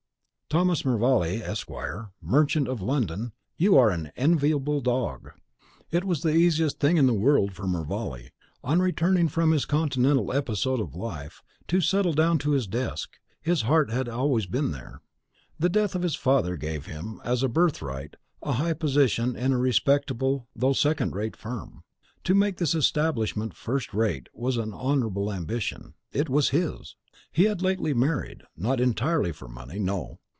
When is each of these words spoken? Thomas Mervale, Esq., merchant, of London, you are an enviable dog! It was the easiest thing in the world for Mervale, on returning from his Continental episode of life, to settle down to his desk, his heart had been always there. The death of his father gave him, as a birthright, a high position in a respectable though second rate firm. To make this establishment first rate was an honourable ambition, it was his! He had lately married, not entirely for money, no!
Thomas 0.53 0.83
Mervale, 0.83 1.41
Esq., 1.41 1.69
merchant, 2.21 2.67
of 2.67 2.81
London, 2.81 3.31
you 3.55 3.77
are 3.77 3.89
an 3.89 4.11
enviable 4.17 4.81
dog! 4.81 5.31
It 5.91 6.03
was 6.03 6.23
the 6.23 6.35
easiest 6.35 6.77
thing 6.77 6.97
in 6.97 7.05
the 7.07 7.13
world 7.13 7.53
for 7.53 7.65
Mervale, 7.65 8.27
on 8.61 8.81
returning 8.81 9.29
from 9.29 9.51
his 9.51 9.63
Continental 9.63 10.33
episode 10.33 10.81
of 10.81 10.93
life, 10.93 11.41
to 11.69 11.79
settle 11.79 12.11
down 12.11 12.37
to 12.39 12.51
his 12.51 12.67
desk, 12.67 13.17
his 13.41 13.61
heart 13.61 13.91
had 13.91 14.07
been 14.07 14.13
always 14.13 14.45
there. 14.49 14.99
The 15.57 15.69
death 15.69 15.95
of 15.95 16.01
his 16.01 16.15
father 16.15 16.57
gave 16.57 16.85
him, 16.85 17.21
as 17.23 17.43
a 17.43 17.47
birthright, 17.47 18.17
a 18.41 18.51
high 18.51 18.73
position 18.73 19.37
in 19.37 19.53
a 19.53 19.57
respectable 19.57 20.49
though 20.53 20.73
second 20.73 21.15
rate 21.15 21.37
firm. 21.37 21.83
To 22.25 22.35
make 22.35 22.57
this 22.57 22.75
establishment 22.75 23.55
first 23.55 23.93
rate 23.93 24.27
was 24.33 24.57
an 24.57 24.73
honourable 24.73 25.31
ambition, 25.31 25.93
it 26.11 26.27
was 26.27 26.49
his! 26.49 26.97
He 27.31 27.45
had 27.45 27.61
lately 27.61 27.93
married, 27.93 28.43
not 28.57 28.81
entirely 28.81 29.31
for 29.31 29.47
money, 29.47 29.79
no! 29.79 30.19